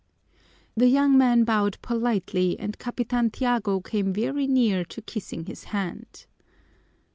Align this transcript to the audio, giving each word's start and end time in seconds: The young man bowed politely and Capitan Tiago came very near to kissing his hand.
The 0.75 0.87
young 0.87 1.15
man 1.15 1.43
bowed 1.43 1.77
politely 1.83 2.57
and 2.59 2.79
Capitan 2.79 3.29
Tiago 3.29 3.81
came 3.81 4.11
very 4.11 4.47
near 4.47 4.83
to 4.83 4.99
kissing 4.99 5.45
his 5.45 5.65
hand. 5.65 6.25